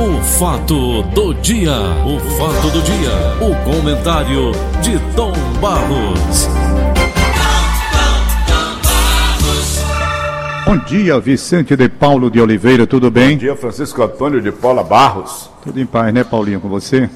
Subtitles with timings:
[0.00, 1.72] O fato do dia,
[2.06, 6.46] o fato do dia, o comentário de Tom Barros.
[10.64, 13.32] Bom dia, Vicente de Paulo de Oliveira, tudo bem?
[13.32, 15.50] Bom dia, Francisco Antônio de Paula Barros.
[15.64, 17.10] Tudo em paz, né, Paulinho, com você?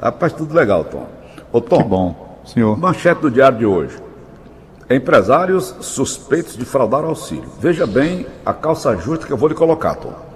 [0.00, 1.08] Rapaz, tudo legal, Tom.
[1.52, 1.78] Ô, Tom.
[1.78, 2.78] Que bom, senhor.
[2.78, 3.96] Manchete do diário de hoje.
[4.88, 7.50] Empresários suspeitos de fraudar auxílio.
[7.60, 10.27] Veja bem a calça justa que eu vou lhe colocar, Tom.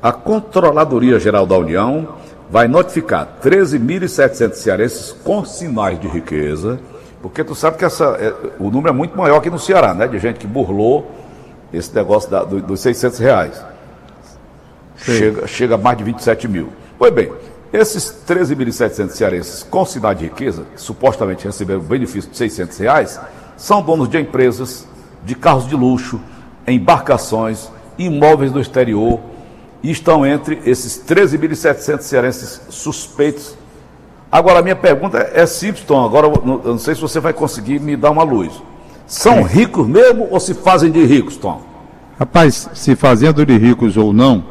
[0.00, 2.08] A Controladoria Geral da União
[2.48, 6.78] vai notificar 13.700 cearenses com sinais de riqueza,
[7.20, 10.06] porque tu sabe que essa, é, o número é muito maior aqui no Ceará, né?
[10.06, 11.10] De gente que burlou
[11.72, 13.64] esse negócio da, do, dos 600 reais.
[14.96, 16.68] Chega, chega a mais de 27 mil.
[16.96, 17.32] Pois bem,
[17.72, 23.20] esses 13.700 cearenses com sinais de riqueza, que supostamente receberam benefício de 600 reais,
[23.56, 24.86] são donos de empresas,
[25.24, 26.20] de carros de luxo,
[26.66, 27.68] embarcações,
[27.98, 29.20] imóveis no exterior
[29.82, 33.56] e estão entre esses 13.700 cearenses suspeitos.
[34.30, 36.04] Agora, a minha pergunta é simples, Tom.
[36.04, 38.52] Agora, eu não sei se você vai conseguir me dar uma luz.
[39.06, 41.62] São ricos mesmo ou se fazem de ricos, Tom?
[42.18, 44.44] Rapaz, se fazendo de ricos ou não,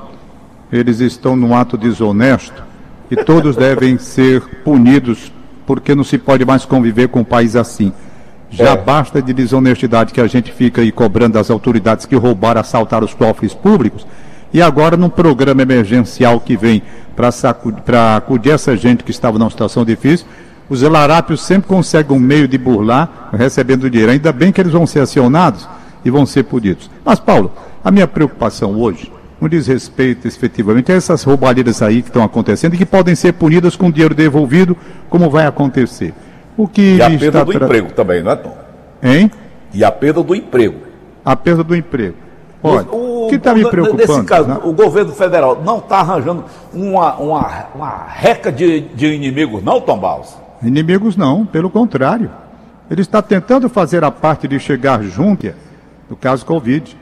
[0.71, 2.63] eles estão num ato desonesto
[3.11, 5.31] e todos devem ser punidos
[5.65, 7.91] porque não se pode mais conviver com um país assim.
[8.49, 8.77] Já é.
[8.77, 13.13] basta de desonestidade que a gente fica aí cobrando das autoridades que roubaram, assaltaram os
[13.13, 14.07] cofres públicos.
[14.53, 16.81] E agora, num programa emergencial que vem
[17.15, 20.25] para acudir essa gente que estava numa situação difícil,
[20.69, 24.11] os larápios sempre conseguem um meio de burlar, recebendo dinheiro.
[24.11, 25.67] Ainda bem que eles vão ser acionados
[26.03, 26.89] e vão ser punidos.
[27.03, 27.51] Mas, Paulo,
[27.83, 32.73] a minha preocupação hoje não diz respeito efetivamente a essas roubalheiras aí que estão acontecendo
[32.73, 34.75] e que podem ser punidas com dinheiro devolvido,
[35.09, 36.13] como vai acontecer.
[36.57, 37.65] O que e a perda do tra...
[37.65, 38.57] emprego também, não é, Tom?
[39.03, 39.31] Hein?
[39.73, 40.79] E a perda do emprego.
[41.23, 42.15] A perda do emprego.
[42.69, 44.17] Olha, o, que está me preocupando?
[44.17, 44.59] Nesse caso, né?
[44.63, 49.97] o governo federal não está arranjando uma, uma, uma reca de, de inimigos, não, Tom
[49.97, 50.35] Baus?
[50.61, 52.29] Inimigos não, pelo contrário.
[52.89, 55.53] Ele está tentando fazer a parte de chegar junto
[56.09, 56.97] no caso Covid.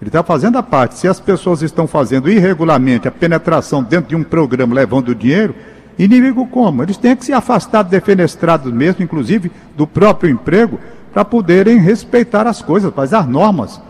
[0.00, 0.96] Ele está fazendo a parte.
[0.96, 5.54] Se as pessoas estão fazendo irregularmente a penetração dentro de um programa levando dinheiro,
[5.98, 6.82] inimigo como?
[6.82, 10.78] Eles têm que se afastar defenestrados mesmo, inclusive do próprio emprego,
[11.12, 13.80] para poderem respeitar as coisas, fazer as normas.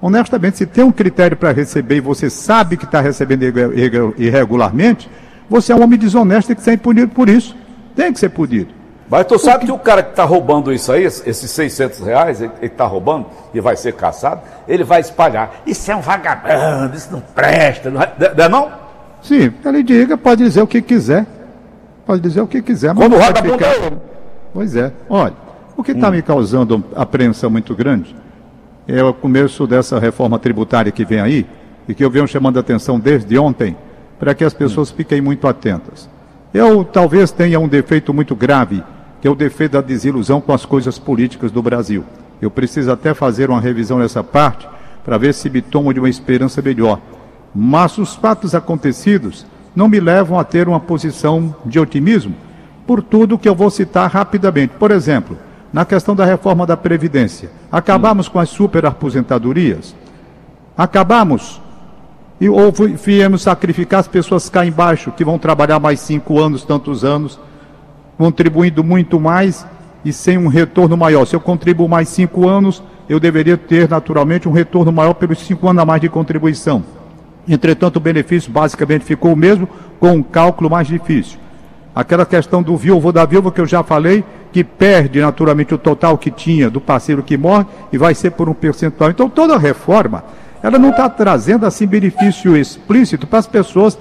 [0.00, 3.42] Honestamente, se tem um critério para receber e você sabe que está recebendo
[4.16, 5.10] irregularmente,
[5.50, 7.56] você é um homem desonesto e tem que ser punido por isso.
[7.96, 8.72] Tem que ser punido.
[9.10, 12.52] Mas tu sabe que o cara que está roubando isso aí, esses 600 reais, ele
[12.62, 15.62] está roubando e vai ser caçado, ele vai espalhar.
[15.66, 18.44] Isso é um vagabundo, isso não presta, não é, não?
[18.44, 18.70] É não?
[19.22, 21.26] Sim, ele diga, pode dizer o que quiser.
[22.06, 22.94] Pode dizer o que quiser.
[22.94, 23.70] Mas Quando vagabundo ficar...
[23.70, 23.92] é
[24.52, 24.92] Pois é.
[25.08, 25.34] Olha,
[25.76, 26.12] o que está hum.
[26.12, 28.14] me causando apreensão muito grande
[28.88, 31.46] é o começo dessa reforma tributária que vem aí,
[31.86, 33.76] e que eu venho chamando a atenção desde ontem,
[34.18, 36.08] para que as pessoas fiquem muito atentas.
[36.52, 38.82] Eu talvez tenha um defeito muito grave,
[39.20, 42.04] que é o defeito da desilusão com as coisas políticas do Brasil.
[42.40, 44.66] Eu preciso até fazer uma revisão nessa parte
[45.04, 47.00] para ver se me tomo de uma esperança melhor.
[47.54, 52.34] Mas os fatos acontecidos não me levam a ter uma posição de otimismo
[52.86, 54.74] por tudo que eu vou citar rapidamente.
[54.78, 55.36] Por exemplo,
[55.72, 58.30] na questão da reforma da Previdência, acabamos hum.
[58.32, 59.94] com as superaposentadorias?
[60.76, 61.60] Acabamos
[62.40, 67.04] e, ou viemos sacrificar as pessoas cá embaixo, que vão trabalhar mais cinco anos, tantos
[67.04, 67.38] anos,
[68.16, 69.66] contribuindo muito mais
[70.04, 71.26] e sem um retorno maior.
[71.26, 75.68] Se eu contribuo mais cinco anos, eu deveria ter naturalmente um retorno maior pelos cinco
[75.68, 76.84] anos a mais de contribuição.
[77.48, 79.68] Entretanto, o benefício basicamente ficou o mesmo,
[79.98, 81.38] com um cálculo mais difícil.
[81.94, 84.22] Aquela questão do viúvo da viúva que eu já falei,
[84.58, 88.48] que perde naturalmente o total que tinha do parceiro que morre e vai ser por
[88.48, 89.08] um percentual.
[89.08, 90.24] Então, toda reforma
[90.60, 93.96] ela não está trazendo assim benefício explícito para as pessoas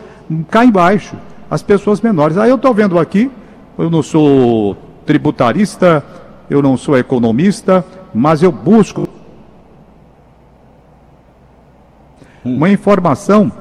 [0.50, 1.16] cá embaixo,
[1.48, 2.40] as pessoas menores.
[2.40, 3.30] Aí eu estou vendo aqui,
[3.78, 4.76] eu não sou
[5.06, 6.04] tributarista,
[6.50, 9.08] eu não sou economista, mas eu busco
[12.44, 13.52] uma informação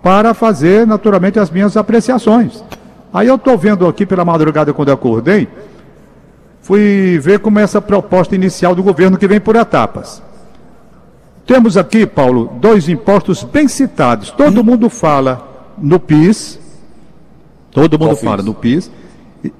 [0.00, 2.62] para fazer naturalmente as minhas apreciações.
[3.12, 5.48] Aí eu estou vendo aqui pela madrugada quando acordei,
[6.62, 10.22] fui ver como é essa proposta inicial do governo que vem por etapas.
[11.46, 14.30] Temos aqui, Paulo, dois impostos bem citados.
[14.30, 16.60] Todo mundo fala no PIS,
[17.70, 18.30] todo mundo Cofins.
[18.30, 18.90] fala no PIS,
[19.44, 19.52] e,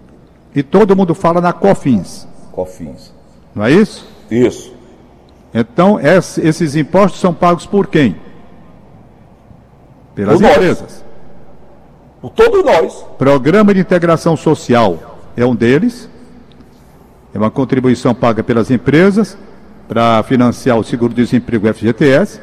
[0.54, 2.28] e, todo mundo fala na COFINS.
[2.52, 3.12] COFINS.
[3.54, 4.06] Não é isso?
[4.30, 4.72] Isso.
[5.52, 8.14] Então, esses impostos são pagos por quem?
[10.14, 10.80] Pelas por empresas.
[10.80, 11.04] Nós.
[12.20, 13.04] Por todos nós.
[13.18, 16.08] Programa de Integração Social é um deles.
[17.34, 19.36] É uma contribuição paga pelas empresas
[19.88, 22.40] para financiar o seguro-desemprego FGTS.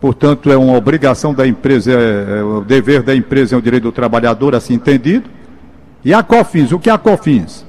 [0.00, 3.84] portanto é uma obrigação da empresa, é, é o dever da empresa é o direito
[3.84, 5.28] do trabalhador, assim entendido.
[6.04, 7.66] E a COFINS, o que é a COFINS?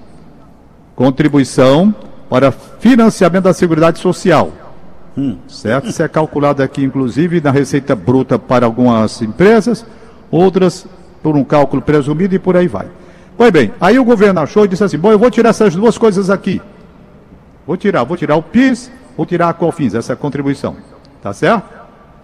[0.96, 1.94] Contribuição
[2.30, 4.52] para financiamento da Seguridade Social.
[5.18, 5.38] Hum.
[5.48, 5.90] Certo?
[5.90, 9.86] Isso é calculado aqui, inclusive, na receita bruta para algumas empresas,
[10.30, 10.88] outras
[11.22, 12.88] por um cálculo presumido e por aí vai.
[13.38, 15.98] Pois bem, aí o governo achou e disse assim: bom, eu vou tirar essas duas
[15.98, 16.62] coisas aqui.
[17.66, 20.76] Vou tirar, vou tirar o PIS, vou tirar a COFINS, essa contribuição.
[21.22, 21.64] Tá certo?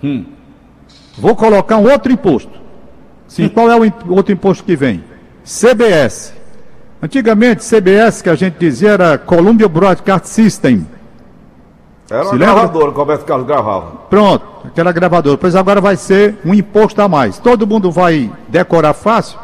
[0.04, 0.25] Hum.
[1.18, 2.51] Vou colocar um outro imposto.
[3.27, 3.50] Sim, hum.
[3.50, 5.04] qual é o outro imposto que vem?
[5.44, 6.33] CBS.
[7.01, 10.86] Antigamente, CBS, que a gente dizia era Columbia Broadcast System.
[12.10, 13.92] Era uma gravadora que o Roberto Carlos gravava.
[14.10, 15.38] Pronto, aquela gravadora.
[15.38, 17.38] Pois agora vai ser um imposto a mais.
[17.38, 19.38] Todo mundo vai decorar fácil,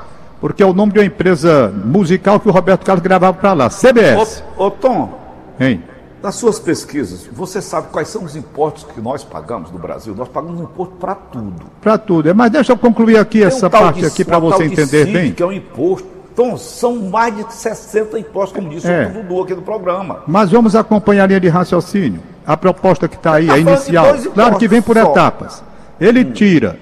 [0.44, 3.69] porque é o nome de uma empresa musical que o Roberto Carlos gravava para lá.
[3.69, 4.44] CBS.
[4.57, 5.18] Ô, ô Tom,
[5.57, 5.81] hein?
[6.22, 10.13] nas suas pesquisas, você sabe quais são os impostos que nós pagamos no Brasil?
[10.13, 11.63] Nós pagamos imposto para tudo.
[11.80, 12.28] Para tudo.
[12.28, 15.06] É, mas deixa eu concluir aqui Tem essa um parte de, aqui para você entender
[15.06, 15.31] bem.
[15.31, 19.07] Que é um imposto então, são mais de 60 impostos, como disse é.
[19.07, 20.24] o Dudu aqui do programa.
[20.28, 22.19] Mas vamos acompanhar a linha de raciocínio.
[22.45, 24.13] A proposta que está aí, tá a inicial.
[24.34, 25.10] Claro que vem por só.
[25.10, 25.63] etapas.
[26.01, 26.34] Ele hum.
[26.34, 26.78] tira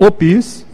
[0.00, 0.66] o PIS,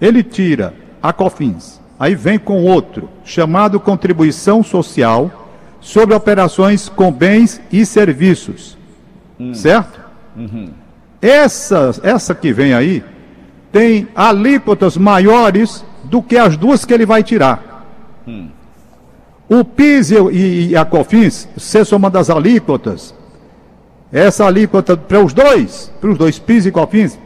[0.00, 1.80] ele tira a COFINS.
[1.98, 5.48] Aí vem com outro, chamado Contribuição Social
[5.80, 8.76] sobre Operações com Bens e Serviços.
[9.38, 9.54] Hum.
[9.54, 10.00] Certo?
[10.36, 10.70] Uhum.
[11.20, 13.02] Essa, essa que vem aí
[13.72, 17.84] tem alíquotas maiores do que as duas que ele vai tirar.
[18.26, 18.48] Hum.
[19.48, 23.14] O PIS e, a COFINS, se somando das alíquotas,
[24.12, 27.18] essa alíquota para os dois, para os dois PIS e COFINS,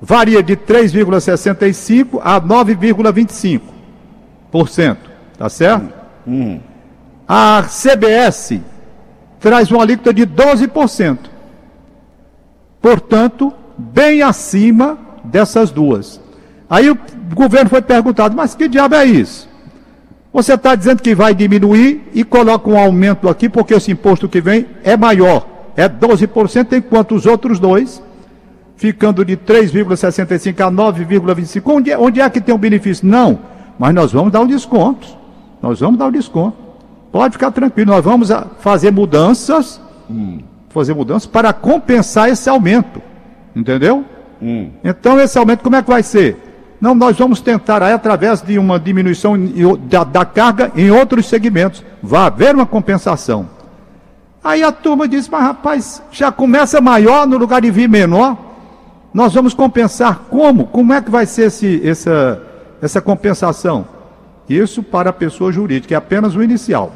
[0.00, 4.96] varia de 3,65% a 9,25%.
[5.36, 5.92] Tá certo?
[6.26, 6.60] Hum.
[7.26, 8.60] A CBS
[9.38, 11.18] traz uma alíquota de 12%.
[12.80, 16.20] Portanto, bem acima dessas duas.
[16.70, 16.98] Aí o
[17.34, 19.48] governo foi perguntado, mas que diabo é isso?
[20.32, 24.40] Você está dizendo que vai diminuir e coloca um aumento aqui, porque esse imposto que
[24.40, 25.46] vem é maior,
[25.76, 28.02] é 12%, enquanto os outros dois,
[28.78, 31.62] ficando de 3,65 a 9,25.
[31.66, 33.06] Onde, é, onde é que tem o um benefício?
[33.06, 33.38] Não,
[33.78, 35.06] mas nós vamos dar um desconto.
[35.60, 36.56] Nós vamos dar um desconto.
[37.12, 38.30] Pode ficar tranquilo, nós vamos
[38.60, 40.40] fazer mudanças, hum.
[40.68, 43.02] fazer mudanças para compensar esse aumento.
[43.54, 44.04] Entendeu?
[44.40, 44.70] Hum.
[44.84, 46.44] Então esse aumento como é que vai ser?
[46.80, 49.34] Não, nós vamos tentar aí, através de uma diminuição
[49.88, 51.84] da, da carga em outros segmentos.
[52.00, 53.50] Vai haver uma compensação.
[54.44, 58.47] Aí a turma diz, mas rapaz, já começa maior no lugar de vir menor.
[59.12, 60.66] Nós vamos compensar como?
[60.66, 62.42] Como é que vai ser esse, essa,
[62.80, 63.86] essa compensação?
[64.48, 66.92] Isso para a pessoa jurídica, é apenas o inicial.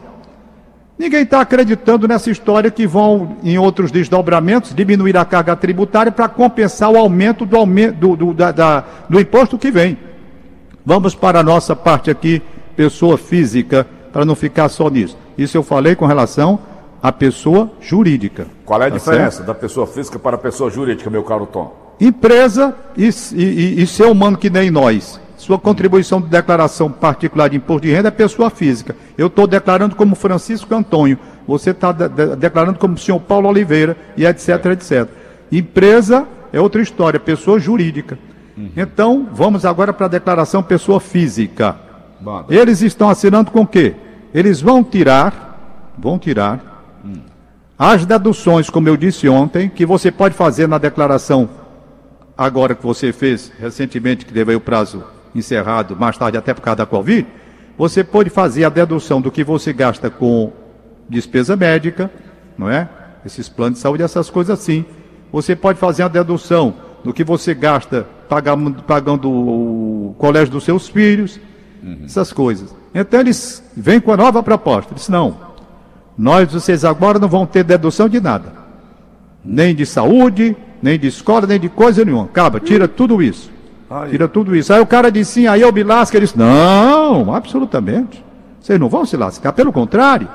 [0.98, 6.28] Ninguém está acreditando nessa história que vão, em outros desdobramentos, diminuir a carga tributária para
[6.28, 9.98] compensar o aumento do, do, do, da, da, do imposto que vem.
[10.84, 12.42] Vamos para a nossa parte aqui,
[12.76, 15.16] pessoa física, para não ficar só nisso.
[15.36, 16.58] Isso eu falei com relação
[17.02, 18.46] à pessoa jurídica.
[18.64, 19.46] Qual é a tá diferença certo?
[19.46, 21.81] da pessoa física para a pessoa jurídica, meu caro Tom?
[22.02, 25.20] Empresa e, e, e ser humano que nem nós.
[25.36, 28.96] Sua contribuição de declaração particular de imposto de renda é pessoa física.
[29.16, 31.16] Eu estou declarando como Francisco Antônio.
[31.46, 35.08] Você está de de declarando como senhor Paulo Oliveira e etc, etc.
[35.52, 38.18] Empresa é outra história, pessoa jurídica.
[38.56, 38.70] Uhum.
[38.76, 41.76] Então, vamos agora para a declaração pessoa física.
[42.48, 43.94] Eles estão assinando com o quê?
[44.34, 47.20] Eles vão tirar, vão tirar hum.
[47.78, 51.61] as deduções, como eu disse ontem, que você pode fazer na declaração
[52.42, 56.78] agora que você fez recentemente, que teve o prazo encerrado mais tarde, até por causa
[56.78, 57.26] da Covid,
[57.76, 60.52] você pode fazer a dedução do que você gasta com
[61.08, 62.10] despesa médica,
[62.56, 62.88] não é?
[63.24, 64.84] Esses planos de saúde, essas coisas assim.
[65.32, 70.88] Você pode fazer a dedução do que você gasta pagando, pagando o colégio dos seus
[70.88, 71.40] filhos,
[71.82, 72.02] uhum.
[72.04, 72.74] essas coisas.
[72.94, 74.92] Então eles vêm com a nova proposta.
[74.92, 75.36] Eles não,
[76.16, 78.52] nós, vocês agora não vão ter dedução de nada.
[79.44, 82.24] Nem de saúde, nem de escola, nem de coisa nenhuma.
[82.24, 83.50] Acaba, tira tudo isso.
[84.10, 84.72] Tira tudo isso.
[84.72, 86.16] Aí o cara disse sim, aí eu me lasco.
[86.16, 88.22] Ele disse, não, absolutamente.
[88.60, 90.28] Vocês não vão se lascar, pelo contrário,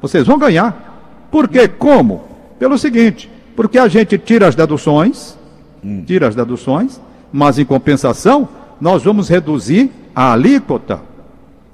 [0.00, 1.26] vocês vão ganhar.
[1.30, 1.68] Por quê?
[1.68, 2.24] Como?
[2.58, 5.38] Pelo seguinte, porque a gente tira as deduções,
[5.84, 6.02] hum.
[6.04, 7.00] tira as deduções,
[7.32, 8.48] mas em compensação,
[8.80, 11.00] nós vamos reduzir a alíquota.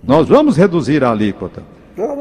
[0.02, 1.62] Nós vamos reduzir a alíquota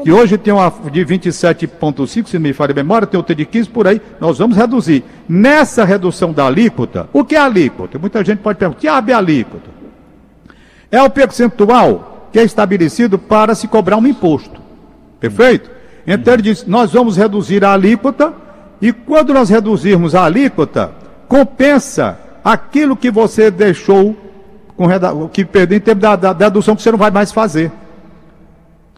[0.04, 3.68] que hoje tem uma de 27,5, se me falha a memória, tem outra de 15
[3.70, 5.04] por aí, nós vamos reduzir.
[5.28, 7.98] Nessa redução da alíquota, o que é alíquota?
[7.98, 9.70] Muita gente pode perguntar, que é a alíquota?
[10.90, 14.60] É o percentual que é estabelecido para se cobrar um imposto.
[15.18, 15.70] Perfeito?
[16.06, 18.32] Então ele diz, nós vamos reduzir a alíquota,
[18.80, 20.92] e quando nós reduzirmos a alíquota,
[21.26, 24.16] compensa aquilo que você deixou
[24.76, 24.88] com
[25.28, 27.72] que perdeu em termos da, da, da dedução que você não vai mais fazer.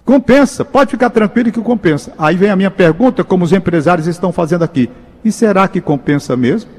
[0.07, 2.13] Compensa, pode ficar tranquilo que compensa.
[2.17, 4.89] Aí vem a minha pergunta, como os empresários estão fazendo aqui.
[5.25, 6.71] E será que compensa mesmo?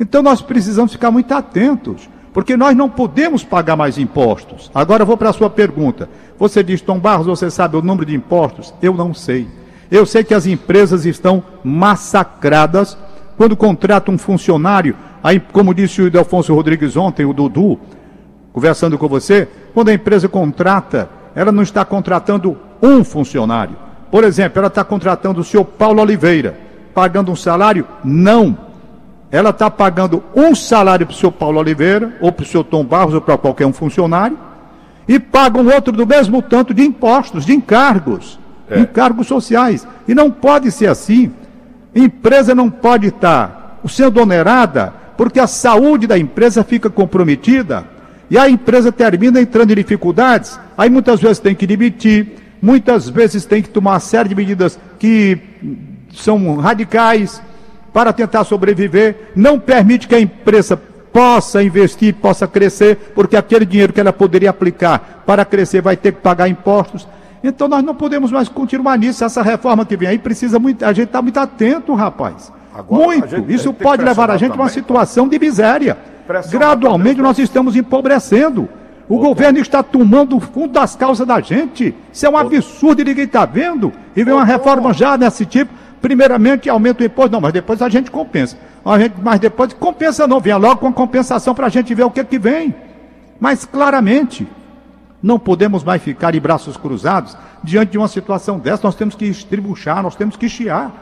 [0.00, 4.70] Então nós precisamos ficar muito atentos, porque nós não podemos pagar mais impostos.
[4.74, 6.08] Agora eu vou para a sua pergunta.
[6.38, 8.72] Você diz, Tom Barros, você sabe o número de impostos?
[8.80, 9.46] Eu não sei.
[9.90, 12.96] Eu sei que as empresas estão massacradas
[13.36, 17.78] quando contratam um funcionário, aí, como disse o Delfonso Rodrigues ontem, o Dudu,
[18.54, 23.76] conversando com você, quando a empresa contrata ela não está contratando um funcionário.
[24.10, 26.56] Por exemplo, ela está contratando o senhor Paulo Oliveira,
[26.94, 27.86] pagando um salário?
[28.04, 28.56] Não.
[29.30, 32.84] Ela está pagando um salário para o senhor Paulo Oliveira, ou para o senhor Tom
[32.84, 34.38] Barros, ou para qualquer um funcionário,
[35.08, 38.38] e paga um outro do mesmo tanto de impostos, de encargos,
[38.70, 38.78] é.
[38.78, 39.86] encargos sociais.
[40.06, 41.32] E não pode ser assim.
[41.94, 47.84] Empresa não pode estar sendo onerada porque a saúde da empresa fica comprometida
[48.30, 52.28] e a empresa termina entrando em dificuldades, aí muitas vezes tem que demitir,
[52.60, 55.38] muitas vezes tem que tomar uma série de medidas que
[56.14, 57.42] são radicais
[57.92, 60.76] para tentar sobreviver, não permite que a empresa
[61.12, 66.12] possa investir, possa crescer, porque aquele dinheiro que ela poderia aplicar para crescer vai ter
[66.12, 67.06] que pagar impostos.
[67.42, 69.22] Então nós não podemos mais continuar nisso.
[69.22, 72.50] Essa reforma que vem aí precisa muito, a gente está muito atento, rapaz.
[72.74, 73.28] Agora, muito.
[73.28, 75.96] Gente, Isso pode levar a gente a uma situação de miséria.
[76.50, 78.68] Gradualmente nós estamos empobrecendo.
[79.08, 81.94] O governo está tomando o fundo das causas da gente.
[82.12, 83.92] Isso é um absurdo e ninguém está vendo.
[84.16, 85.72] E vem uma reforma já desse tipo.
[86.00, 88.56] Primeiramente aumenta o imposto, não, mas depois a gente compensa.
[88.84, 92.04] A gente, mas depois compensa não, venha logo com a compensação para a gente ver
[92.04, 92.74] o que, que vem.
[93.40, 94.46] Mas claramente,
[95.22, 98.82] não podemos mais ficar de braços cruzados diante de uma situação dessa.
[98.84, 100.92] Nós temos que estribuchar, nós temos que chiar.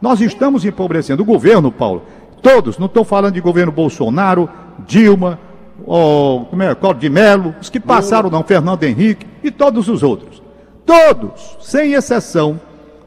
[0.00, 1.22] Nós estamos empobrecendo.
[1.22, 2.04] O governo, Paulo,
[2.42, 4.48] Todos, não estou falando de governo Bolsonaro,
[4.86, 5.38] Dilma,
[5.84, 10.02] ou, como é, Cláudio de Mello, os que passaram não, Fernando Henrique e todos os
[10.02, 10.42] outros.
[10.84, 12.60] Todos, sem exceção,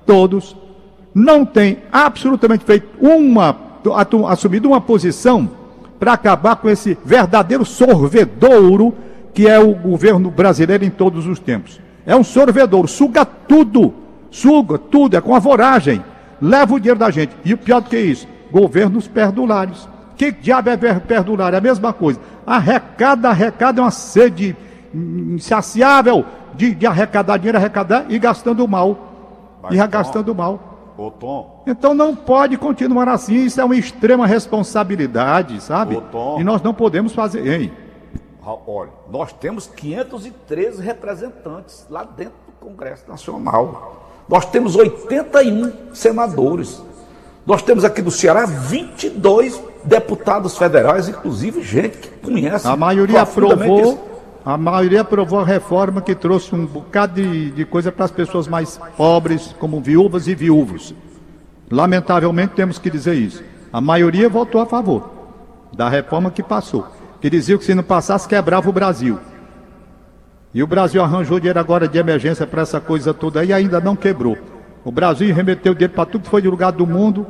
[0.06, 0.56] todos,
[1.14, 3.56] não têm absolutamente feito uma,
[4.28, 5.50] assumido uma posição
[6.00, 8.94] para acabar com esse verdadeiro sorvedouro
[9.34, 11.80] que é o governo brasileiro em todos os tempos.
[12.06, 13.94] É um sorvedouro, suga tudo,
[14.30, 16.04] suga tudo, é com a voragem,
[16.42, 17.34] leva o dinheiro da gente.
[17.44, 19.90] E o pior do que isso, governos perdulários.
[20.16, 21.56] Que diabo é perdulário?
[21.56, 22.20] É a mesma coisa.
[22.46, 24.56] Arrecada, arrecada é uma sede
[24.94, 29.10] insaciável de, de arrecadar dinheiro, arrecadar e gastando mal.
[29.64, 30.94] Mas, e gastando mal.
[30.96, 31.64] Ô, Tom.
[31.66, 35.98] Então não pode continuar assim, isso é uma extrema responsabilidade, sabe?
[35.98, 36.40] Ô, Tom.
[36.40, 37.48] E nós não podemos fazer.
[37.48, 37.72] Hein?
[38.46, 44.04] Olha, nós temos 513 representantes lá dentro do Congresso Nacional.
[44.30, 46.84] Nós temos 81 senadores.
[47.46, 52.68] Nós temos aqui do Ceará 22 deputados federais, inclusive gente que conhece.
[52.68, 53.82] A maioria aprovou.
[53.82, 54.00] Isso.
[54.46, 58.48] A maioria aprovou a reforma que trouxe um bocado de, de coisa para as pessoas
[58.48, 60.94] mais pobres, como viúvas e viúvos.
[61.72, 63.42] Lamentavelmente temos que dizer isso.
[63.72, 65.10] A maioria votou a favor
[65.74, 66.88] da reforma que passou.
[67.22, 69.18] Que dizia que se não passasse, quebrava o Brasil.
[70.54, 73.96] E o Brasil arranjou dinheiro agora de emergência para essa coisa toda e ainda não
[73.96, 74.38] quebrou.
[74.84, 77.26] O Brasil remeteu dinheiro para tudo que foi de lugar do mundo.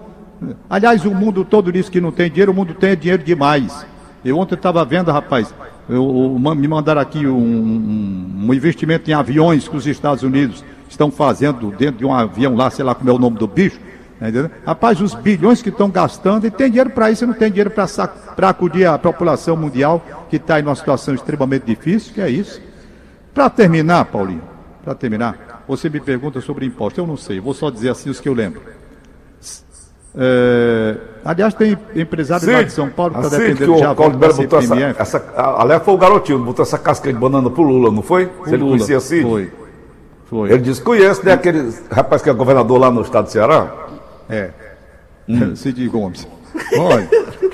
[0.69, 3.86] Aliás, o mundo todo diz que não tem dinheiro, o mundo tem dinheiro demais.
[4.25, 5.53] Eu ontem estava vendo, rapaz,
[5.89, 10.63] eu, eu, me mandaram aqui um, um, um, investimento em aviões que os Estados Unidos
[10.89, 13.79] estão fazendo dentro de um avião lá, sei lá como é o nome do bicho.
[14.19, 14.50] Tá entendeu?
[14.65, 18.50] Rapaz, os bilhões que estão gastando, e tem dinheiro para isso não tem dinheiro para
[18.50, 22.62] acudir a população mundial que está em uma situação extremamente difícil, que é isso.
[23.33, 24.43] Para terminar, Paulinho,
[24.83, 27.00] para terminar, você me pergunta sobre imposto.
[27.00, 28.62] Eu não sei, vou só dizer assim os que eu lembro.
[30.15, 34.60] É, aliás, tem empresário lá de São Paulo que está dependendo de Paulo da botou
[34.60, 38.29] essa, essa, Aliás, foi o garotinho, botou essa casca de banana pro Lula, não foi?
[38.39, 39.24] O Se ele Lula, conhecia assim?
[39.24, 39.51] Foi.
[40.25, 40.51] foi.
[40.51, 41.34] Ele disse, conhece, né?
[41.34, 43.74] Aquele rapaz que é governador lá no estado do Ceará?
[44.29, 44.51] É.
[45.27, 45.55] Hum.
[45.58, 46.27] Cid Gomes.
[46.77, 47.10] Olha,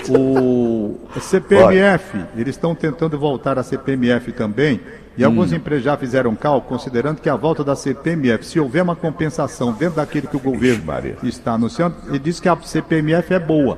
[0.09, 4.81] o CPMF, eles estão tentando voltar a CPMF também,
[5.19, 5.25] e hum.
[5.27, 9.73] algumas empresas já fizeram cálculo, considerando que a volta da CPMF, se houver uma compensação
[9.73, 10.81] dentro daquilo que o governo
[11.23, 13.77] está anunciando, ele diz que a CPMF é boa.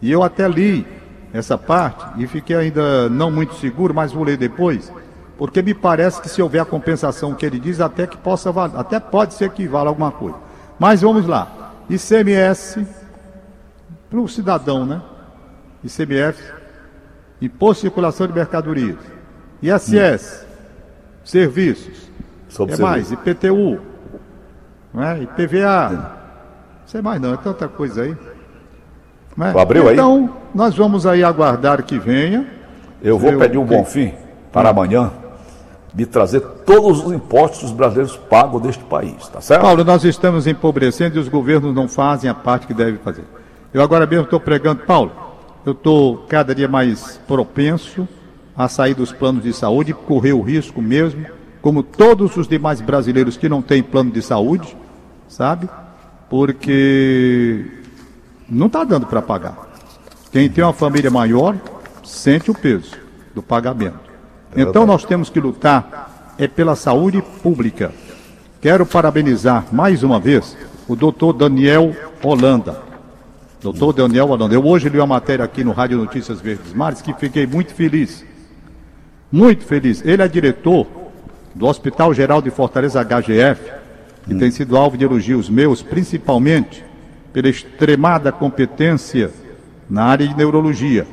[0.00, 0.86] E eu até li
[1.32, 4.92] essa parte e fiquei ainda não muito seguro, mas vou ler depois,
[5.36, 9.00] porque me parece que se houver a compensação que ele diz, até que possa até
[9.00, 10.36] pode ser que valha alguma coisa.
[10.78, 11.72] Mas vamos lá.
[11.90, 12.86] ICMS
[14.08, 15.02] para o cidadão, né?
[15.82, 16.40] ICMS,
[17.42, 19.14] Imposto de Circulação de Mercadorias.
[19.60, 20.43] ISS,
[21.24, 22.10] serviços.
[22.48, 23.80] Sobre é mais, IPTU,
[24.92, 25.22] não é?
[25.22, 25.90] IPVA.
[25.90, 28.16] Não sei mais não, é tanta coisa aí.
[29.40, 29.60] É?
[29.60, 29.94] Abriu aí?
[29.94, 32.46] Então, nós vamos aí aguardar que venha.
[33.02, 34.14] Eu vou pedir um bom fim
[34.52, 35.10] para amanhã
[35.92, 39.62] de trazer todos os impostos que os brasileiros pagam deste país, tá certo?
[39.62, 43.24] Paulo, nós estamos empobrecendo e os governos não fazem a parte que devem fazer.
[43.72, 45.12] Eu agora mesmo estou pregando, Paulo,
[45.64, 48.08] eu estou cada dia mais propenso
[48.56, 51.26] a sair dos planos de saúde, correr o risco mesmo,
[51.60, 54.76] como todos os demais brasileiros que não têm plano de saúde,
[55.28, 55.68] sabe?
[56.28, 57.64] Porque
[58.48, 59.56] não está dando para pagar.
[60.30, 61.56] Quem tem uma família maior
[62.02, 62.96] sente o peso
[63.34, 63.98] do pagamento.
[64.56, 67.92] Então nós temos que lutar é pela saúde pública.
[68.60, 70.56] Quero parabenizar mais uma vez
[70.88, 72.82] o doutor Daniel Holanda.
[73.62, 74.54] Doutor Daniel Holanda.
[74.54, 78.24] Eu hoje li uma matéria aqui no Rádio Notícias Verdes Mares que fiquei muito feliz.
[79.34, 80.00] Muito feliz.
[80.06, 80.86] Ele é diretor
[81.56, 83.68] do Hospital Geral de Fortaleza HGF,
[84.28, 86.84] que tem sido alvo de elogios meus, principalmente
[87.32, 89.32] pela extremada competência
[89.90, 91.04] na área de neurologia.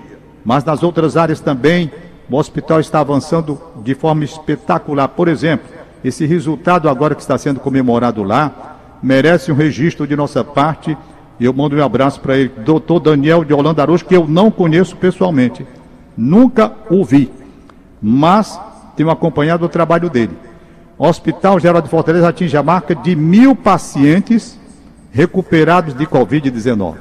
[0.46, 1.92] Mas nas outras áreas também,
[2.30, 5.08] o hospital está avançando de forma espetacular.
[5.08, 5.68] Por exemplo,
[6.04, 10.96] esse resultado agora que está sendo comemorado lá merece um registro de nossa parte.
[11.40, 14.52] E eu mando um abraço para ele, doutor Daniel de Holanda Araújo, que eu não
[14.52, 15.66] conheço pessoalmente.
[16.16, 17.41] Nunca o vi
[18.02, 18.60] mas
[18.96, 20.38] tenho acompanhado o trabalho dele.
[20.98, 24.60] O Hospital Geral de Fortaleza atinge a marca de mil pacientes
[25.12, 26.96] recuperados de Covid-19.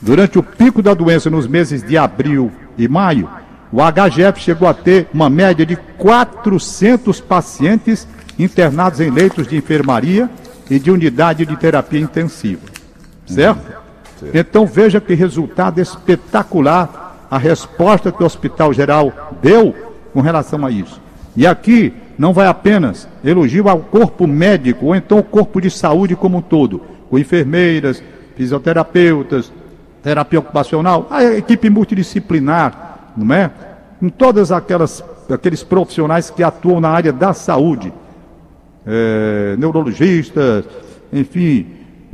[0.00, 3.28] Durante o pico da doença nos meses de abril e maio,
[3.70, 8.06] o HGF chegou a ter uma média de 400 pacientes
[8.38, 10.28] internados em leitos de enfermaria
[10.68, 12.62] e de unidade de terapia intensiva.
[13.26, 13.60] Certo?
[14.34, 20.70] Então veja que resultado espetacular a resposta que o Hospital Geral deu com relação a
[20.70, 21.00] isso.
[21.36, 26.14] E aqui não vai apenas elogio ao corpo médico ou então o corpo de saúde
[26.14, 28.02] como um todo, com enfermeiras,
[28.36, 29.52] fisioterapeutas,
[30.02, 33.50] terapia ocupacional, a equipe multidisciplinar, não é?
[33.98, 37.92] Com todas aquelas aqueles profissionais que atuam na área da saúde,
[38.86, 40.64] eh, neurologistas,
[41.12, 41.66] enfim,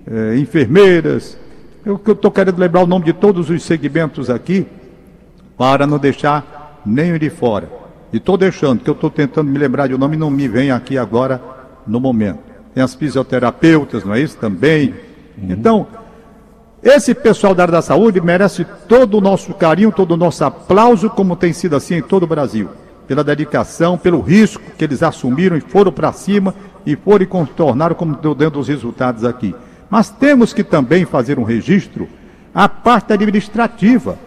[0.07, 1.37] eh, enfermeiras.
[1.85, 4.67] Eu estou querendo lembrar o nome de todos os segmentos aqui,
[5.57, 7.69] para não deixar nenhum de fora.
[8.13, 10.49] E estou deixando, que eu estou tentando me lembrar de um nome e não me
[10.49, 11.41] vem aqui agora
[11.87, 12.39] no momento.
[12.75, 14.37] Tem as fisioterapeutas, não é isso?
[14.37, 14.95] Também.
[15.37, 15.87] Então,
[16.83, 21.11] esse pessoal da área da saúde merece todo o nosso carinho, todo o nosso aplauso,
[21.11, 22.69] como tem sido assim em todo o Brasil.
[23.07, 26.55] Pela dedicação, pelo risco que eles assumiram e foram para cima
[26.87, 29.55] e foram e contornaram, como deu dentro dos resultados aqui.
[29.91, 32.09] Mas temos que também fazer um registro
[32.55, 34.19] a parte administrativa,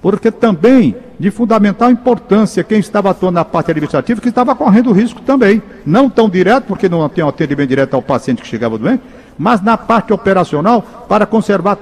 [0.00, 5.20] porque também de fundamental importância quem estava atuando na parte administrativa que estava correndo risco
[5.20, 9.02] também, não tão direto, porque não tem um atendimento direto ao paciente que chegava doente,
[9.36, 11.76] mas na parte operacional para conservar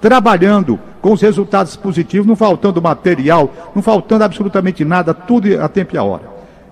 [0.00, 5.94] trabalhando com os resultados positivos, não faltando material, não faltando absolutamente nada, tudo a tempo
[5.94, 6.22] e a hora.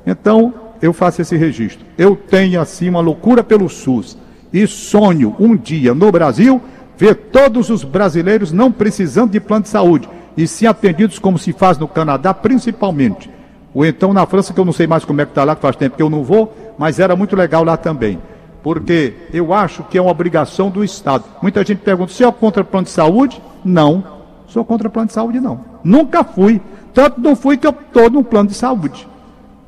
[0.06, 1.84] Então, eu faço esse registro.
[1.96, 4.16] Eu tenho assim uma loucura pelo SUS
[4.52, 6.60] e sonho um dia no Brasil
[6.96, 11.52] ver todos os brasileiros não precisando de plano de saúde e sim atendidos como se
[11.52, 13.28] faz no Canadá, principalmente.
[13.74, 15.60] Ou então na França, que eu não sei mais como é que está lá, que
[15.60, 18.20] faz tempo que eu não vou, mas era muito legal lá também.
[18.62, 21.24] Porque eu acho que é uma obrigação do Estado.
[21.42, 23.42] Muita gente pergunta, você é contra plano de saúde?
[23.64, 24.04] Não,
[24.46, 25.60] sou contra plano de saúde não.
[25.82, 26.62] Nunca fui.
[26.94, 29.08] Tanto não fui que eu estou no plano de saúde.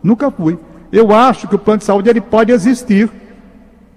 [0.01, 0.57] Nunca fui.
[0.93, 3.11] Eu acho que o plano de saúde ele pode existir.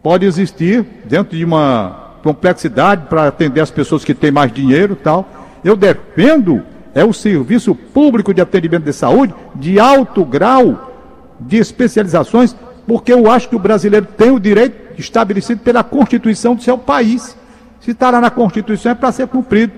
[0.02, 4.96] Pode existir dentro de uma complexidade para atender as pessoas que têm mais dinheiro e
[5.04, 5.43] tal.
[5.64, 6.64] Eu defendo
[6.96, 10.92] é o serviço público de atendimento de saúde de alto grau
[11.40, 16.62] de especializações, porque eu acho que o brasileiro tem o direito estabelecido pela Constituição do
[16.62, 17.36] seu país.
[17.80, 19.74] Se está lá na Constituição é para ser cumprido.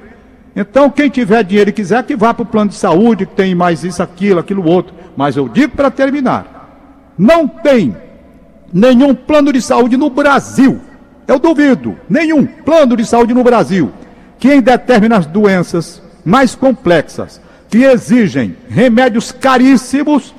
[0.56, 3.54] Então, quem tiver dinheiro e quiser, que vá para o plano de saúde, que tem
[3.54, 4.94] mais isso, aquilo, aquilo outro.
[5.16, 7.96] Mas eu digo para terminar: não tem
[8.74, 10.80] nenhum plano de saúde no Brasil.
[11.28, 13.92] Eu duvido, nenhum plano de saúde no Brasil
[14.46, 20.36] que em determinadas doenças mais complexas, que exigem remédios caríssimos,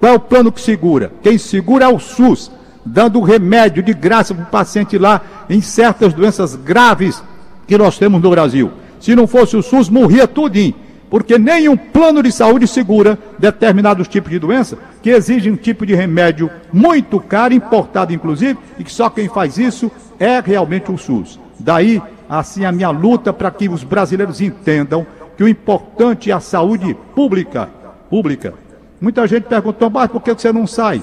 [0.00, 1.12] qual é o plano que segura?
[1.22, 2.50] Quem segura é o SUS,
[2.82, 7.22] dando remédio de graça para o paciente lá em certas doenças graves
[7.66, 8.72] que nós temos no Brasil.
[8.98, 10.74] Se não fosse o SUS, morria tudinho,
[11.10, 15.94] porque nenhum plano de saúde segura determinados tipos de doença que exigem um tipo de
[15.94, 21.38] remédio muito caro, importado inclusive, e que só quem faz isso é realmente o SUS.
[21.60, 22.00] Daí,
[22.38, 26.94] assim, a minha luta para que os brasileiros entendam que o importante é a saúde
[27.14, 27.68] pública.
[28.08, 28.54] Pública.
[29.00, 31.02] Muita gente perguntou, mas por que você não sai?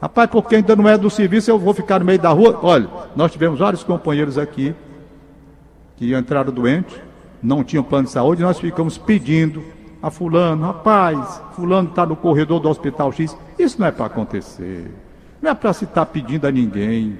[0.00, 2.58] Rapaz, porque ainda não é do serviço, eu vou ficar no meio da rua.
[2.62, 4.74] Olha, nós tivemos vários companheiros aqui
[5.96, 6.96] que entraram doentes,
[7.42, 9.62] não tinham plano de saúde, nós ficamos pedindo
[10.02, 13.36] a fulano, rapaz, fulano está no corredor do hospital X.
[13.58, 14.90] Isso não é para acontecer.
[15.40, 17.16] Não é para se estar tá pedindo a ninguém.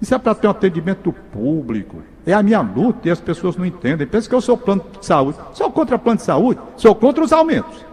[0.00, 2.02] Isso é para ter um atendimento público.
[2.26, 4.06] É a minha luta e as pessoas não entendem.
[4.06, 5.38] Pensam que eu sou plano de saúde.
[5.52, 7.84] Sou contra plano de saúde, sou contra os aumentos.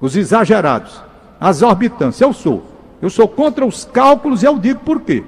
[0.00, 1.00] Os exagerados,
[1.40, 2.62] as exorbitantes, eu sou.
[3.00, 5.24] Eu sou contra os cálculos e eu digo por quê.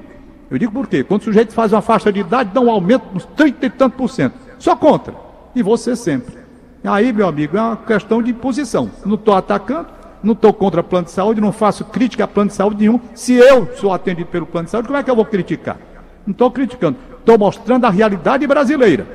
[0.51, 1.03] Eu digo por quê?
[1.03, 3.97] Quando o sujeito faz uma faixa de idade, dá um aumento uns 30 e tanto
[3.97, 4.35] por cento.
[4.59, 5.15] Só contra.
[5.55, 6.45] E você sempre.
[6.85, 8.91] Aí, meu amigo, é uma questão de posição.
[9.07, 9.89] Não estou atacando,
[10.23, 13.01] não estou contra plano de saúde, não faço crítica a plano de saúde nenhum.
[13.15, 15.79] Se eu sou atendido pelo plano de saúde, como é que eu vou criticar?
[16.27, 16.97] Não estou criticando.
[17.19, 19.07] Estou mostrando a realidade brasileira.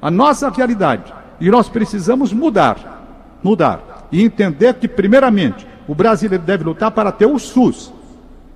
[0.00, 1.12] A nossa realidade.
[1.40, 3.38] E nós precisamos mudar.
[3.42, 4.08] Mudar.
[4.12, 7.92] E entender que, primeiramente, o brasileiro deve lutar para ter o SUS.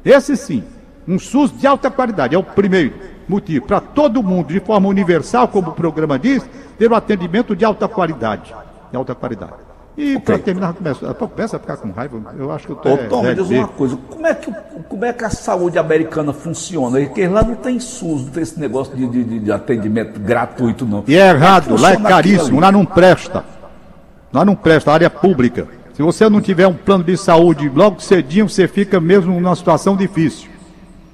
[0.05, 0.65] Esse sim.
[1.07, 2.35] Um SUS de alta qualidade.
[2.35, 2.95] É o primeiro
[3.29, 3.67] motivo.
[3.67, 7.89] Para todo mundo, de forma universal, como o programa diz, ter um atendimento de alta
[7.89, 8.55] qualidade.
[8.91, 9.74] De alta qualidade.
[9.97, 10.21] E okay.
[10.21, 12.21] para terminar, começa, começa a ficar com raiva.
[12.37, 12.95] Eu acho que eu estou.
[12.95, 14.53] Ô, Tom, me diz uma coisa: como é, que,
[14.89, 17.01] como é que a saúde americana funciona?
[17.01, 21.05] Porque lá não tem SUS, não tem esse negócio de, de, de atendimento gratuito, não.
[21.07, 23.45] E é errado, é lá é caríssimo, lá não presta.
[24.33, 25.69] Lá não presta, área é pública.
[25.95, 29.97] Se você não tiver um plano de saúde logo cedinho, você fica mesmo numa situação
[29.97, 30.51] difícil.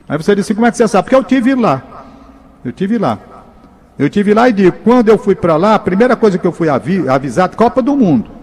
[0.08, 1.04] Aí você disse: como é que você sabe?
[1.04, 1.82] Porque eu tive lá.
[2.64, 3.18] Eu tive lá.
[3.98, 6.52] Eu tive lá e digo, quando eu fui para lá, a primeira coisa que eu
[6.52, 8.39] fui avi avisado, Copa do Mundo.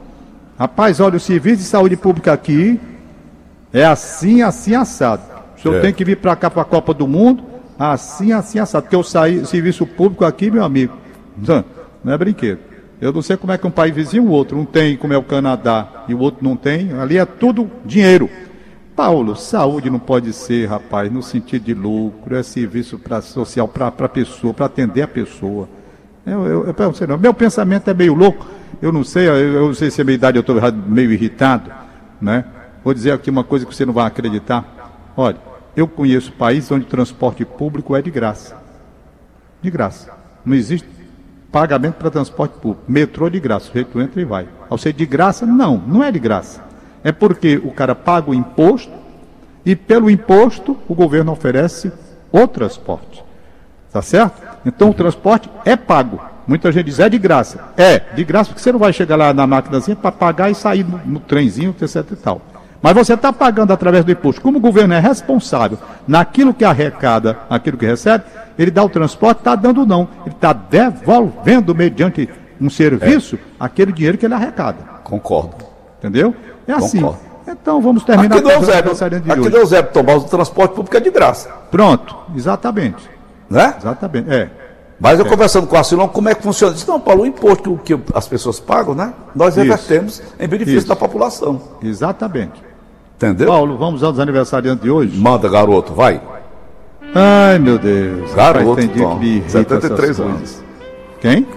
[0.58, 2.80] Rapaz, olha, o serviço de saúde pública aqui
[3.72, 5.22] é assim, assim, assado.
[5.56, 5.80] O senhor é.
[5.82, 7.44] tem que vir para cá para a Copa do Mundo,
[7.78, 8.84] assim, assim, assado.
[8.84, 10.98] Porque eu saí, serviço público aqui, meu amigo,
[12.04, 12.60] não é brinquedo.
[13.00, 15.18] Eu não sei como é que um país vizinho o outro, um tem como é
[15.18, 16.92] o Canadá e o outro não tem.
[16.94, 18.28] Ali é tudo dinheiro.
[18.96, 23.90] Paulo, saúde não pode ser, rapaz, no sentido de lucro, é serviço pra, social para
[23.90, 25.70] a pessoa, para atender a pessoa.
[26.26, 28.48] Eu, eu, eu, eu não, meu pensamento é meio louco,
[28.82, 30.56] eu não sei, eu, não sei se a minha idade eu estou
[30.88, 31.72] meio irritado,
[32.22, 32.46] né?
[32.84, 35.14] Vou dizer aqui uma coisa que você não vai acreditar.
[35.16, 35.38] Olha,
[35.76, 38.56] eu conheço países onde o transporte público é de graça.
[39.62, 40.12] De graça.
[40.46, 40.88] Não existe
[41.52, 42.84] pagamento para transporte público.
[42.88, 44.48] Metrô de graça, o sujeito entra e vai.
[44.70, 46.64] Ao ser de graça, não, não é de graça.
[47.04, 48.92] É porque o cara paga o imposto
[49.66, 51.92] e pelo imposto o governo oferece
[52.32, 53.24] o transporte.
[53.92, 54.42] Tá certo?
[54.66, 56.22] Então o transporte é pago.
[56.48, 57.60] Muita gente diz, é de graça.
[57.76, 60.84] É, de graça porque você não vai chegar lá na máquinazinha para pagar e sair
[60.84, 62.42] no, no trenzinho, etc e tal.
[62.82, 64.40] Mas você está pagando através do imposto.
[64.40, 68.24] Como o governo é responsável naquilo que arrecada, naquilo que recebe,
[68.58, 70.08] ele dá o transporte, está dando não.
[70.26, 72.30] Ele está devolvendo mediante
[72.62, 73.40] um serviço é.
[73.60, 74.78] aquele dinheiro que ele arrecada.
[75.04, 75.66] Concordo.
[76.00, 76.36] Entendeu?
[76.68, 77.02] É assim.
[77.02, 77.28] Concordo.
[77.48, 81.00] Então vamos terminar aqui do Eusébio, de aqui do Eusébio Tomás, o transporte público é
[81.00, 81.50] de graça.
[81.72, 83.10] Pronto, exatamente.
[83.50, 83.74] Né?
[83.78, 84.50] Exatamente, é.
[85.00, 85.30] Mas eu é.
[85.30, 86.74] conversando com a Silão, como é que funciona?
[86.74, 89.14] Disse, não, Paulo, o imposto que as pessoas pagam, né?
[89.36, 90.88] Nós revertemos em benefício Isso.
[90.88, 91.62] da população.
[91.84, 92.64] Exatamente.
[93.16, 93.48] Entendeu?
[93.48, 95.18] Paulo, vamos aos aniversariantes de hoje?
[95.18, 96.22] Manda, garoto, vai.
[97.14, 98.34] Ai, meu Deus.
[98.34, 100.64] Garoto, tem Tom, que 73 anos.
[101.22, 101.48] Quem?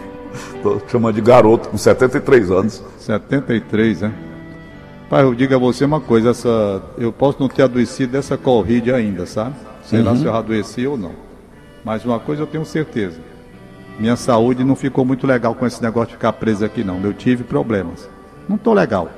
[0.57, 2.83] Estou chamando de garoto com 73 anos.
[2.99, 4.13] 73, né?
[5.09, 8.93] Pai, eu digo a você uma coisa, essa, eu posso não ter adoecido dessa Covid
[8.93, 9.55] ainda, sabe?
[9.83, 10.05] Sei uhum.
[10.05, 11.13] lá se eu adoeci ou não.
[11.85, 13.19] Mas uma coisa eu tenho certeza.
[14.01, 16.99] Minha saúde não ficou muito legal com esse negócio de ficar preso aqui, não.
[17.03, 18.09] Eu tive problemas.
[18.49, 19.11] Não estou legal.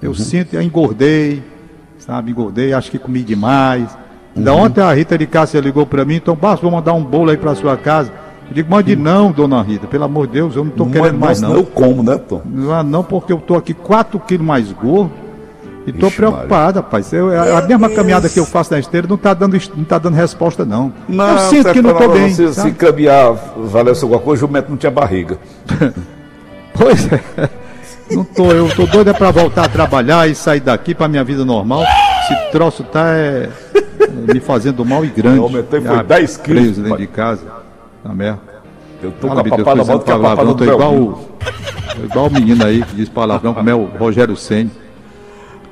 [0.00, 0.14] Eu uhum.
[0.14, 1.42] sinto, eu engordei,
[1.98, 2.30] sabe?
[2.30, 3.98] Engordei, acho que comi demais.
[4.36, 4.60] Ainda uhum.
[4.60, 7.36] ontem a Rita de Cássia ligou para mim, então basta, vou mandar um bolo aí
[7.36, 8.12] para sua casa.
[8.48, 9.02] Eu digo, mande uhum.
[9.02, 11.56] não, dona Rita, pelo amor de Deus, eu não estou querendo mais não.
[11.56, 12.42] Eu como, né, Tom?
[12.44, 15.10] Não, não, porque eu estou aqui 4 quilos mais gordo.
[15.86, 17.12] E estou preocupado, rapaz.
[17.12, 19.98] Eu, a, a mesma caminhada que eu faço na esteira não está dando, não tá
[19.98, 20.92] dando resposta, não.
[21.08, 22.30] não eu sinto que não estou bem.
[22.32, 25.38] Se, se caminhar valesse alguma coisa, o jumento não tinha barriga.
[26.74, 27.20] pois é.
[28.10, 31.24] Não tô, eu estou doido é para voltar a trabalhar e sair daqui para minha
[31.24, 31.82] vida normal.
[31.82, 33.48] Esse troço tá é,
[34.32, 35.38] me fazendo mal e grande.
[35.38, 36.62] Eu aumentei foi 10 quilos.
[36.62, 37.42] Preso dentro de casa.
[38.02, 38.40] Tá merda.
[39.02, 41.24] Eu tô Fala, com a papada a papada tô igual,
[42.04, 44.70] igual o menino aí que diz palavrão, como é o Rogério Senni.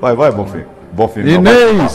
[0.01, 0.65] Vai, vai, Bonfim.
[0.93, 1.93] Bonfim Inês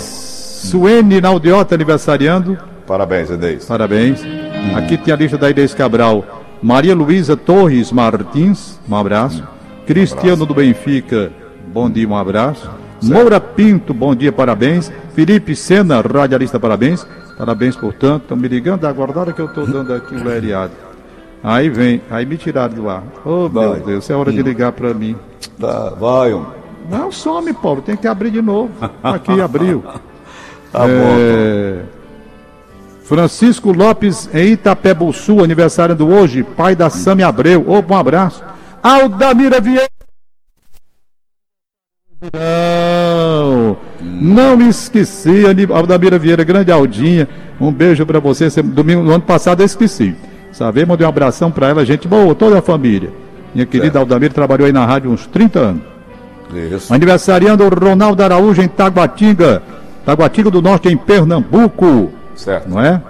[0.66, 2.58] Suene Naldiota aniversariando.
[2.88, 3.66] Parabéns, Inês.
[3.66, 4.24] Parabéns.
[4.24, 4.78] Hum.
[4.78, 6.24] Aqui tem a lista da Inês Cabral.
[6.62, 9.44] Maria Luísa Torres Martins, um abraço.
[9.44, 9.56] Hum.
[9.86, 10.46] Cristiano um abraço.
[10.46, 11.32] do Benfica,
[11.68, 12.70] bom dia, um abraço.
[13.00, 13.14] Certo.
[13.14, 14.92] Moura Pinto, bom dia, parabéns.
[15.14, 17.06] Felipe Sena, radialista, parabéns.
[17.38, 18.24] Parabéns, portanto.
[18.24, 20.72] Estão me ligando hora que eu estou dando aqui o lereado.
[21.44, 23.04] Aí vem, aí me tiraram do ar.
[23.24, 24.34] Oh, meu Deus, é hora hum.
[24.34, 25.16] de ligar para mim.
[25.60, 26.65] Tá, vai, homem.
[26.90, 28.72] Não some, Paulo, tem que abrir de novo.
[29.04, 29.84] Aqui abriu.
[30.72, 31.84] tá é...
[31.84, 31.96] bom.
[33.06, 34.58] Francisco Lopes em
[35.14, 37.64] Sul, aniversário do hoje, pai da Sami Abreu.
[37.70, 38.44] Opa, um abraço.
[38.82, 39.88] Aldamira Vieira.
[42.34, 47.30] Não, não me esqueci, Aldamira Vieira, grande Aldinha.
[47.62, 48.50] Um beijo para você.
[48.64, 50.16] Domingo, no ano passado eu esqueci.
[50.52, 50.84] Sabe?
[50.84, 53.12] Mandei um abração para ela, gente boa, toda a família.
[53.54, 55.95] Minha querida Aldamira trabalhou aí na rádio uns 30 anos.
[56.58, 56.94] Isso.
[56.94, 59.62] Aniversariando Ronaldo Araújo em Taguatinga.
[60.06, 62.12] Taguatinga do Norte em Pernambuco.
[62.36, 62.70] Certo.
[62.70, 63.02] Não é?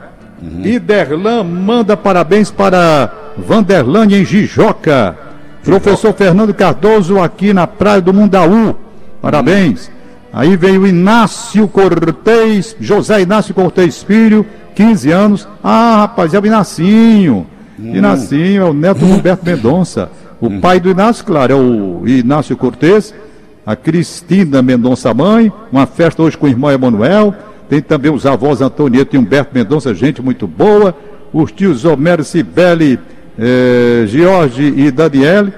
[0.41, 0.61] Uhum.
[0.63, 5.17] E Derlan manda parabéns para Vanderlane em Jijoca.
[5.63, 8.75] Professor Fernando Cardoso aqui na Praia do Mundaú.
[9.21, 9.87] Parabéns.
[9.87, 9.93] Uhum.
[10.33, 15.47] Aí veio o Inácio Cortez, José Inácio Cortez Filho, 15 anos.
[15.63, 17.47] Ah, rapaz, é o Inacinho.
[17.79, 17.95] Uhum.
[17.95, 20.09] Inacinho é o neto do Roberto Mendonça.
[20.39, 20.59] O uhum.
[20.59, 23.13] pai do Inácio, claro, é o Inácio Cortez.
[23.65, 25.51] A Cristina Mendonça mãe.
[25.71, 27.33] Uma festa hoje com o irmão Emanuel.
[27.67, 30.95] Tem também os avós Antonieta e Humberto Mendonça, gente muito boa.
[31.33, 32.99] Os tios Homero Cibele,
[33.37, 35.51] eh, Jorge e Daniele,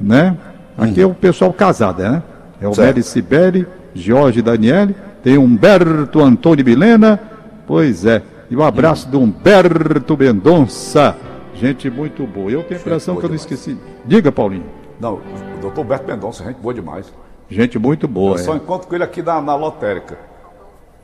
[0.00, 0.36] né?
[0.76, 2.22] Aqui é o pessoal casado, né?
[2.60, 4.94] É Homero Cibele, Jorge e Daniele.
[5.22, 7.18] Tem Humberto Antônio Milena.
[7.66, 8.22] Pois é.
[8.50, 11.16] E um abraço do Humberto Mendonça.
[11.54, 12.50] Gente muito boa.
[12.50, 13.78] Eu tenho a impressão que eu não esqueci.
[14.04, 14.66] Diga, Paulinho.
[15.00, 17.12] Não, o doutor Humberto Mendonça, gente boa demais.
[17.48, 18.32] Gente muito boa.
[18.32, 18.42] Eu é.
[18.42, 20.18] só encontro com ele aqui na, na lotérica.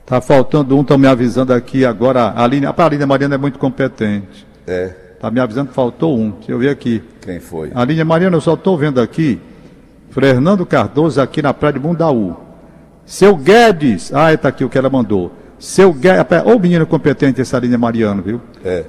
[0.05, 2.23] Tá faltando um, estão me avisando aqui agora.
[2.23, 4.45] A Aline, a Aline Mariana é muito competente.
[4.67, 4.87] É.
[5.19, 6.31] Tá me avisando que faltou um.
[6.31, 7.01] Deixa eu ver aqui.
[7.21, 7.71] Quem foi?
[7.73, 9.39] A Aline Mariana, eu só estou vendo aqui.
[10.09, 12.35] Fernando Cardoso aqui na praia de Mundaú.
[13.05, 14.13] Seu Guedes.
[14.13, 15.31] Ah, está aqui o que ela mandou.
[15.57, 16.25] Seu Guedes.
[16.45, 18.41] Ô menino competente essa Aline Mariana, viu?
[18.63, 18.83] É.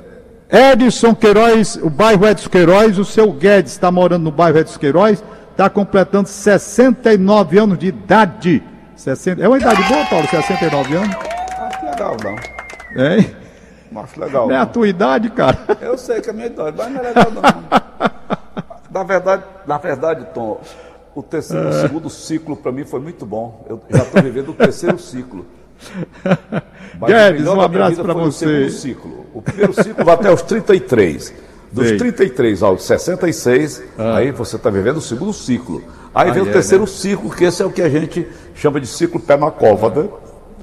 [0.51, 5.23] Edson Queiroz, o bairro Edson Queiroz, o seu Guedes está morando no bairro Edson Queiroz,
[5.55, 8.62] está completando 69 anos de idade.
[8.97, 9.43] 60...
[9.43, 11.17] É uma idade boa, Paulo, 69 anos?
[11.59, 13.03] Acho legal, não.
[13.03, 13.35] É?
[13.90, 14.49] Não acho legal.
[14.49, 15.59] Não é a tua idade, cara.
[15.81, 17.43] Eu sei que é a minha idade, mas não é legal, não.
[18.90, 20.61] na, verdade, na verdade, Tom,
[21.14, 21.71] o terceiro, é.
[21.71, 23.64] o segundo ciclo para mim foi muito bom.
[23.69, 25.47] Eu já estou vivendo o terceiro ciclo.
[26.99, 28.64] Mas Guedes, um abraço para você.
[28.64, 29.27] O, ciclo.
[29.33, 31.33] o primeiro ciclo vai até os 33.
[31.75, 31.97] Dos Sei.
[31.99, 34.19] 33 aos 66, ah.
[34.19, 35.83] aí você está vivendo o segundo ciclo.
[36.15, 36.89] Aí, vem o é, terceiro né?
[36.89, 40.09] ciclo, que esse é o que a gente chama de ciclo pé na cova, né?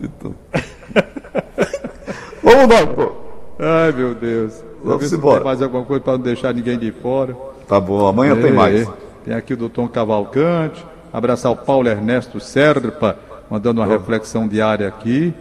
[0.01, 0.33] Então...
[2.41, 3.11] Vamos lá, pô.
[3.59, 4.63] Ai, meu Deus.
[4.81, 5.39] Vamos embora.
[5.39, 7.35] Tem mais alguma coisa para não deixar ninguém de fora.
[7.67, 8.87] Tá bom, amanhã tem mais.
[9.25, 10.85] Tem aqui o doutor Cavalcante.
[11.11, 13.17] Abraçar o Paulo Ernesto Serpa,
[13.49, 13.89] mandando uma oh.
[13.89, 15.33] reflexão diária aqui.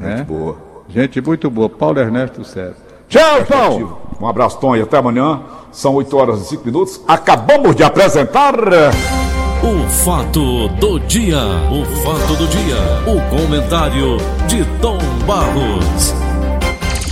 [0.00, 0.24] Gente né?
[0.26, 0.56] boa.
[0.88, 1.68] Gente muito boa.
[1.68, 2.89] Paulo Ernesto Serpa.
[3.10, 3.98] Tchau, Tom!
[4.20, 5.40] Um abraço, Tom, e até amanhã.
[5.72, 7.00] São 8 horas e 5 minutos.
[7.08, 8.54] Acabamos de apresentar.
[8.54, 11.40] O fato do dia.
[11.72, 12.76] O fato do dia.
[13.08, 16.29] O comentário de Tom Barros.